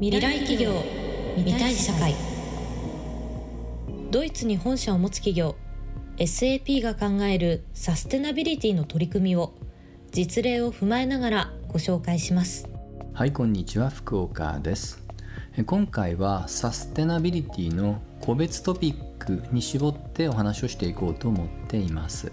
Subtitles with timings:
[0.00, 0.72] 未来企業
[1.36, 2.16] 未来社会。
[4.10, 5.54] ドイツに本社を持つ企業
[6.16, 9.54] SAP が考えるサステナビリティの取り組みを
[10.10, 12.68] 実例を踏まえながらご紹介します。
[13.12, 13.88] はいこんにちは。
[13.88, 15.00] 福岡です。
[15.64, 22.32] 今回はサステナビリティの個別トピックに絞ってお話をしていこうと思っています。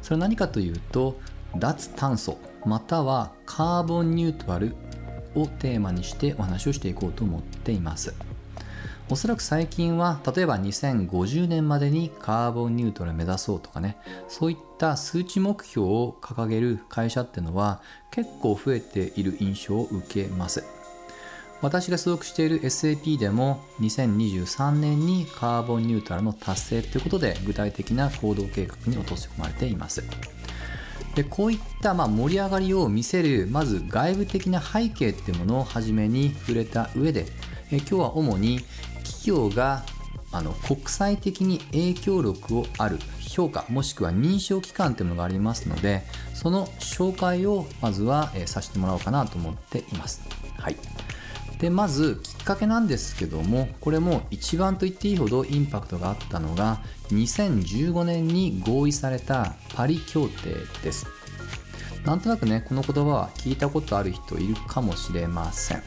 [0.00, 1.20] それは何かというと
[1.54, 4.74] 脱炭素またはカーボンニュートラル
[5.34, 8.14] をテーマにしてお話をしていこうと思っています。
[9.10, 20.64] おそらく最近は例えば2050年までにカーボンニュートラル目指そうとかねそういった数値目標を掲げる会社っていうのは結構増えている印象を受けます。
[21.60, 30.02] 私が所属している SAP でも2023年にカーボンニュートラルの達成ということで具体的な行動計画に落とし込まれています。
[31.14, 37.26] でこういったま盛り上がりを見せるまず外部的な背景っていうものを初めに触れた上で
[37.70, 38.60] え今日は主に
[39.02, 39.84] 企業が
[40.32, 46.02] あの国際的に影響力をある評価もしくは認証機関というものがありますので
[46.34, 50.22] その紹介をまずは、えさせてもらおうかなと思っています。
[50.58, 50.76] はい、
[51.62, 61.06] でまずきっかけなんですけどもこれも一番と言っていいほどインパクトがあったのが2015年に合意されたパリ協定です。
[62.04, 65.84] なんとなくねこの言葉は聞いたことある人いるかもしれません。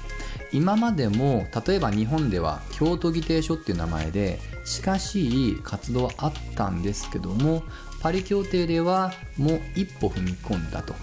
[0.53, 7.63] 今までも例えば日本では京都議定書っていう名前で近しい活動はあったんですけども
[8.01, 10.95] パリ協定ではもう一歩踏み込んだと。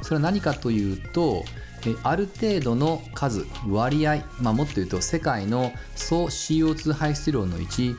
[0.00, 1.44] それは何かというと
[2.02, 7.96] ある程度の数割合、まあ、もっと言うと世界の総 CO2 排出量のうち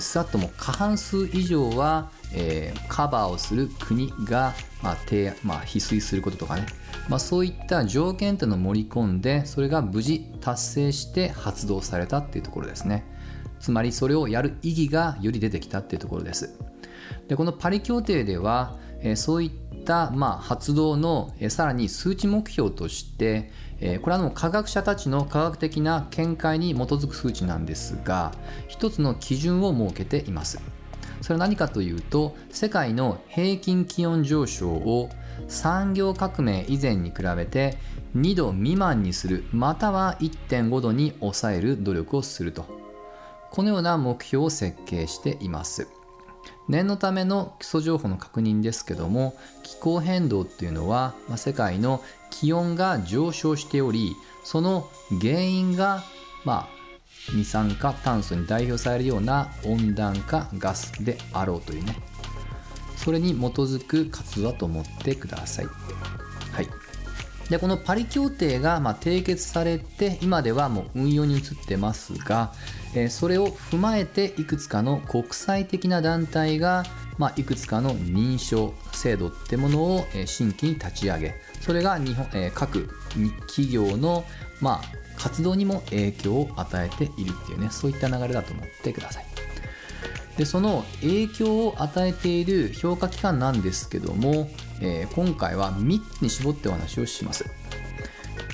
[0.00, 6.66] スワットも過半数以上は、えー、カバーをする国が、まあ低まあ、翡翠することとかね、
[7.08, 13.04] まあ、そういった条件というのを盛り込んでそれが無事達成して発動されたっていうところですね。
[13.60, 16.58] つまりそれをやる意義がより出てきたっていうところです。
[17.28, 18.76] でこのパリ協定では、
[19.14, 23.50] そういった、まあ、発動の、さらに数値目標として、
[24.02, 28.32] これはもう科学者たちの科学的な見解に基づく数値なんですが
[28.68, 30.60] 一つの基準を設けています。
[31.20, 35.10] それは何かというと世界の平均気温上昇を
[35.48, 37.76] 産業革命以前に比べて
[38.16, 42.64] 2度未満にするまたは1.5度に抑える努力をすると。
[43.50, 45.86] このような目標を設計しています。
[46.68, 54.88] 念のための基礎情報の確認ですけども気候変動っていうのは、まあ、世界の気温が上昇しておりその
[55.20, 56.02] 原因が、
[56.44, 56.68] まあ、
[57.34, 61.96] 二酸化炭素に代表されるような温暖化ガスであろうというね
[62.96, 65.66] それに基づく活動だと思ってください。
[66.52, 66.85] はい
[67.48, 72.52] でこのパリ協定がま締結されて今ではもう運用に移ってますが、
[72.94, 76.84] えそれを踏まえていくつかの国際的な団体が、
[77.18, 82.88] ま、いくつかの認証制度ってものを、え新規に立ち上げそれが日本、え各
[83.46, 84.24] 企業の、
[84.60, 84.80] ま、
[85.16, 89.35] 活動にも影響を与えているっていうねそういった流れだと思ってください。
[90.36, 97.46] でその影響を与えている評価機関なんですけども、えー、今回は3つに絞ってお話をします。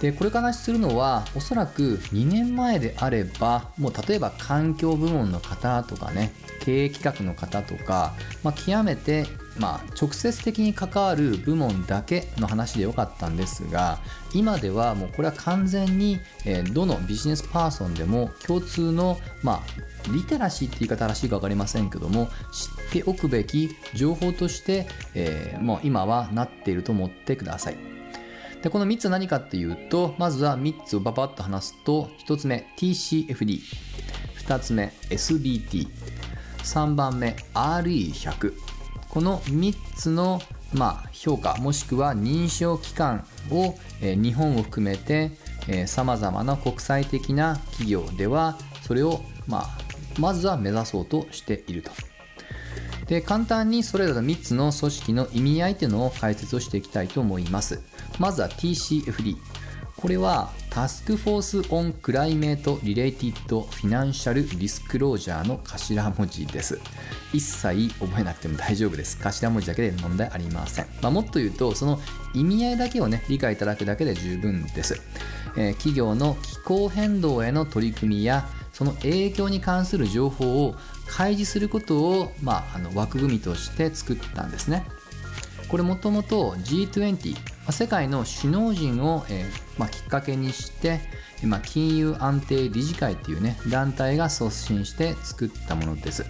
[0.00, 9.26] でこれから話するのはおそらく2年前であればもう例えば環境部門の方とかね経営企画の方とか、まあ、極めて
[9.58, 13.98] まあ、直接的に関わる部門だけの話でよかったんですが
[14.34, 16.18] 今ではもうこれは完全に、
[16.72, 27.76] どのビジネスパーソンでも共通の、まあ、リテラシーって言い方らしいか分かりませんけども知っておくべき情報として、えー、もう今はなっていると思ってください。
[28.62, 33.60] でこの3つ何かっていうとまずは3つをババッと話すと1つ目 TCFD
[34.46, 35.88] 2つ目 SBT
[36.58, 38.54] 3番目 RE100
[39.12, 40.40] この3つの
[40.74, 45.32] まあ、評価もしくは認証機関を、えー、日本を含めて
[45.86, 49.68] さまざまな国際的な企業ではそれを、まあ、
[50.18, 51.90] まずは目指そうとしていると。
[53.06, 57.82] で簡単にそれぞれ3つの組織の意味合いというのを解説をしていきたいと思います。
[58.18, 59.36] まずは TCFD。
[59.96, 66.80] これは Task Force on Climate-related Financial Disclosure の頭文字です。
[67.32, 69.18] 一切覚えなくても大丈夫です。
[69.22, 70.86] 頭文字だけで問題ありません。
[71.02, 72.00] まあ、もっと言うと、その
[72.34, 75.00] 意味合いだけをね、理解いただくだけで十分です。
[75.56, 80.74] えー、企業の気候変動への取り組みや、その影響に関する情報を
[81.06, 84.86] 開示することを、まあ、あの枠組みとして作ったんですね。
[85.68, 87.36] これもともと G20
[87.66, 89.46] あ、世界の首脳陣を、えー
[89.78, 91.00] まあ、きっかけにして、
[91.44, 96.26] まあ、金融安定理事会っていうね団体が率先して作ったものです。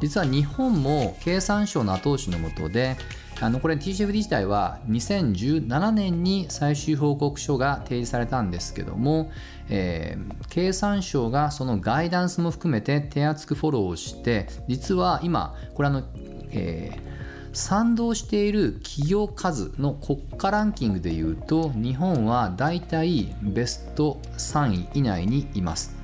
[0.00, 2.96] 実は日本も経産省の後押しのもとで
[3.40, 9.30] あのこれ TCFD 自体は2017年に最終報告書が提示されたんですけども、
[9.68, 16.04] えー経産省がそのガイダンスも含めて手厚くフォローして実は今これあの、
[16.50, 17.13] えー
[17.54, 25.96] 賛同している企業数の国家ランキングでいうと日本はだいたいベスト3位以内にいます。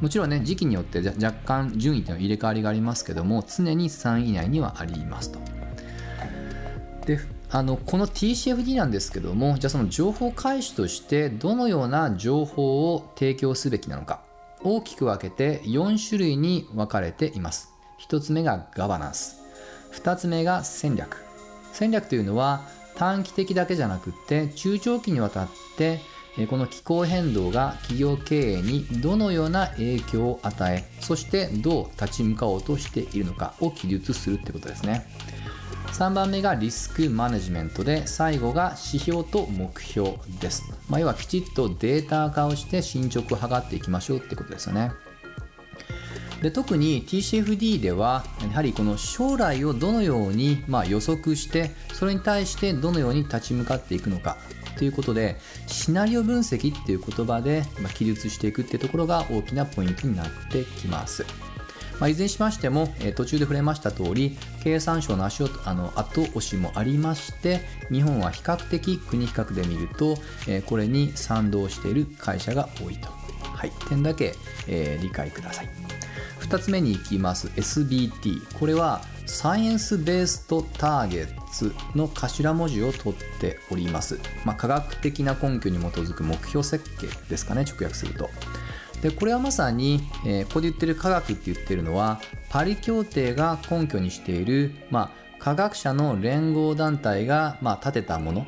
[0.00, 5.40] もちろんね時期によって若干順位というのは入れ替わりがありますけども常に3位以内にはありますと。
[7.06, 7.18] で
[7.50, 14.22] あのこの TCFD なんですけどもじゃあその情報開始としてどのような情報を提供すべきなのか
[14.62, 17.72] 大きく分けて4種類に分かれています。
[18.08, 19.43] 1つ目がガバナンス。
[19.94, 21.24] 2つ目が戦略。
[21.72, 22.62] 戦略というのは
[22.94, 26.00] 短期的だけじゃなくって中長期にわたって
[26.48, 35.06] この気候変動が企業経営にどのような影響を与えそしてどう立ち向かおうとしているのかを記述するってことですね。
[35.92, 44.90] 3番目がリスクマネジメントで最後が指標と目標です、まあ、要はきちっとデータ化をして進捗を図っていきましょうってことですよね。
[46.44, 54.36] で特に TCFD ではやはりこの将来をどのようにま予測してそれに対してどのように立ち向かっていくのか
[54.76, 61.24] ということでシナリオ分析っていう言葉でま記述していくっていうところが大きなポイントになってきます。
[61.98, 67.60] まあ、いずれにしましても、えー途中で触れました通り経産省の足をあの後押しもありまして
[67.90, 73.08] 日本は比較的国比較で見ると、えーこれに賛同している会社が多いと、
[73.40, 74.34] はい、点だけ、
[74.68, 75.83] えー理解ください。
[76.48, 77.48] 2つ目に行きます。
[77.48, 88.28] SBT これはサイエンスベーストターゲッツの頭文字を取っております、まあ、科学的な根拠に基づく目標設計ですかね直訳すると。
[89.02, 92.20] でこれはまさに、えーここで言ってる科学って言ってるのは
[92.50, 98.46] パリ協定が根拠にしている、まあ、科学者の連合団体が、まあ、立てたもの。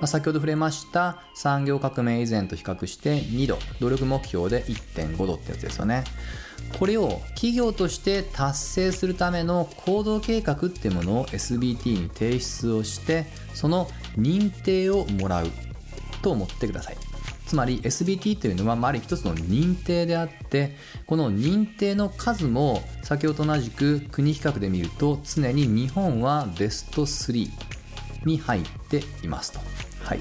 [0.00, 6.04] ま先ほど触れました産業革命以前と比較して2度努力目標で1.5度ってやつですよね。
[6.78, 15.50] これを企業として達成するための行動計画っていうものを SBT に提出をしてその認定をもらう
[16.22, 16.96] と思ってください
[17.46, 27.48] つまり SBT というのは、まあ、ある一つの認定であってこの認定の数も先ほどと同じく国比較で見ると常に日本はベスト3
[28.24, 29.60] に入っていますと。
[30.04, 30.20] はい、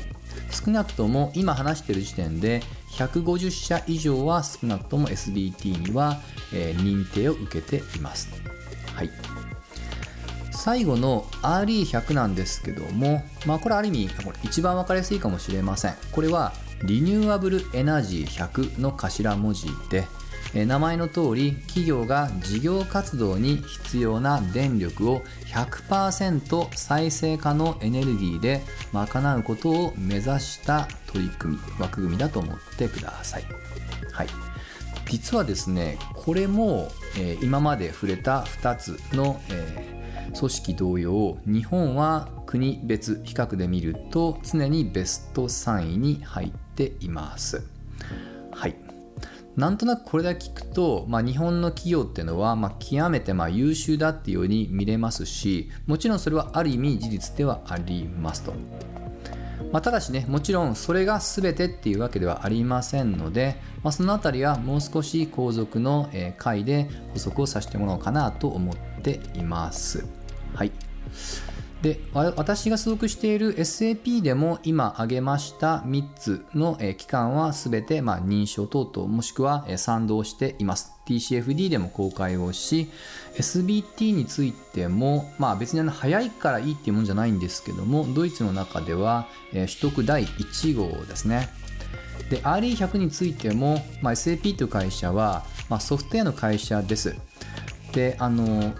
[0.50, 6.20] 少なくとも今話している時点で150社以上は少なくとも SBT には、
[6.54, 8.30] え認定を受けています。
[8.96, 9.10] はい、
[10.52, 15.96] 最後の RE100 なんですけども、まあ、これある意味これ一番分かりやすいかもしれません。
[16.12, 16.54] これは
[16.84, 20.06] リニューアブルエナジー100の頭文字で、
[20.54, 28.62] 名前の通り企業が事業活動に必要な電力を100%再生可能エネルギーで
[28.92, 33.44] 賄うことを目指した取り組み枠組みだと思ってください。
[34.12, 34.28] はい
[35.10, 40.04] 実はですねこれも、えー今まで触れた2つの、えー
[40.34, 47.73] 組織同様日本は国別比較で見ると常にベスト3位に入っています。
[49.56, 58.54] なんとなくこれだけ聞くと、まあ、日本の企業っていうのは、まあ、極めてまあ優秀だっていうように見れますしもちろんそれはある意味事実ではありますと。
[59.72, 70.06] まあ、ただしねもちろんそれが全てっていうわけではありませんので、まあ、そのあたりはもう少し後続のえ回で補足をさせてもらおうかなと思っています。
[70.54, 70.72] はい
[71.84, 80.94] で私が所属している SAP でも今挙げました3つの機関は全てま認証等々もしくは賛同しています。
[81.06, 82.90] TCFD でも公開をし
[83.36, 91.50] SBT についてもまあ別にあの早いからいいっていうもんじゃないんですけどもドイツの中では取得第1号ですね。
[92.30, 97.14] で RE100 についても、まあ、SAP という会社は、まあ、ソフトウェアの会社です。
[97.92, 98.74] であの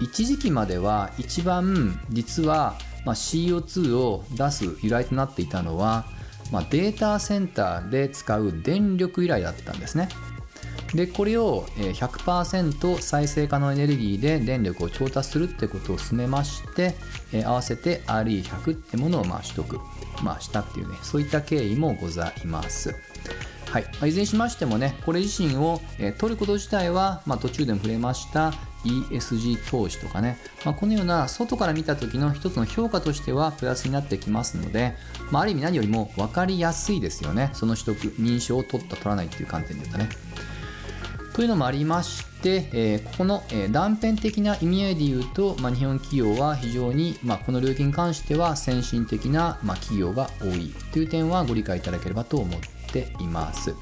[0.00, 6.04] 一時期までは一番実は、ま、CO2 を出す由来となっていたのは、
[6.50, 10.08] ま、データセンターで使う電力由来だったんですね。
[10.94, 16.94] でこれを100%再生可能エネルギーで電力を調達するってことを進めまして、
[17.44, 19.80] 合わせて RE100 ってものをま取得、
[20.22, 22.94] まあ、したっていうねそういった経緯もございます。
[23.72, 24.08] はい。
[24.08, 28.52] いずれにしましてもねこれ自身を、えー取ること自体は、まあ、途中でも触れました
[28.84, 34.94] ESG 投資とかね、まあ、このような外から見た時の一つの評価としてはプラスになってきますので、
[35.30, 37.50] まあ、ある意味何よりも分かりやすいですよね。
[37.54, 40.08] その取得認証を取った取らないっていう観点で言うとね。
[41.34, 50.74] というのもありまして、えー、ここの、え、断片的な意味合いで言うと、まあ、日本企業は非常に、まあ、この領域に関しては先進的な、まあ、企業が多い。
[50.92, 52.60] という点はご理解いただければと思っ
[52.92, 53.74] ています。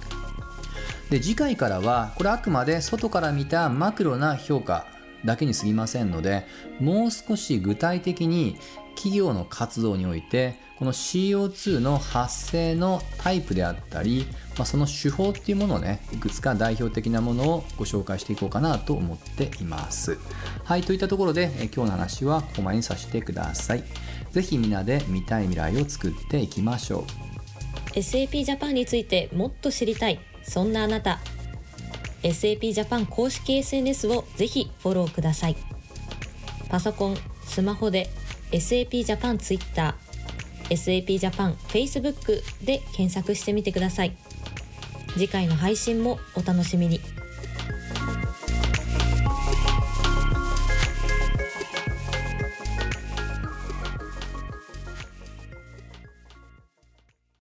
[1.11, 4.87] で次回からはこれあくまで外から見たマクロな評価
[5.25, 6.47] だけに過ぎませんので
[6.79, 8.57] もう少し具体的に
[8.95, 14.27] 企業の活動においてこの CO2 の発生のタイプであったり、
[14.57, 20.19] まあ、その手法っていうものをねいくつか代表的なものをご紹介していこうかなと思っています。
[20.65, 23.85] はいといったところでえ今日の話はここまでにさせてください。
[24.33, 27.05] 是非みんなで見たい未来を作っていきましょ
[27.37, 27.40] う。
[27.95, 30.21] SAP ジャパンについてもっと知りたい。
[30.43, 31.21] そんなあなた。
[32.23, 35.57] SAP ジャパン公式 SNS をぜひフォローください。
[36.69, 38.09] パソコンスマホで
[38.53, 39.95] SAP ジャパン Twitter
[40.69, 44.17] SAP ジャパン Facebook で検索してみてください。
[45.15, 47.01] 次回の配信もお楽しみに。